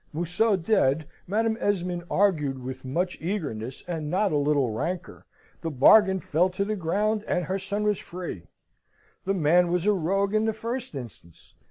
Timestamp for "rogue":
9.93-10.33